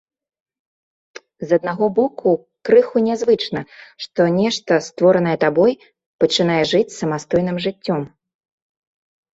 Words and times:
З 1.51 1.59
аднаго 1.59 1.85
боку, 1.99 2.29
крыху 2.71 2.97
нязвычна, 3.09 3.61
што 4.07 4.21
нешта, 4.41 4.81
створанае 4.87 5.37
табой, 5.45 5.71
пачынае 6.25 6.61
жыць 6.75 6.95
самастойным 7.01 7.57
жыццём. 7.69 8.01